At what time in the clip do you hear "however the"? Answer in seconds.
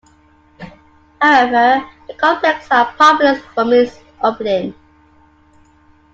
1.21-2.15